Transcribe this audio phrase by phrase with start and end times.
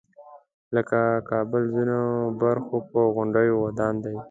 [0.75, 1.99] لکه د کابل ځینو
[2.41, 4.15] برخو پر غونډیو ودان دی.